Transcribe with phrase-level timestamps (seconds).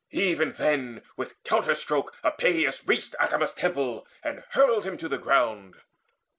[0.09, 5.75] Even then with counter stroke Epeius reached Acamas' temple, and hurled him to the ground.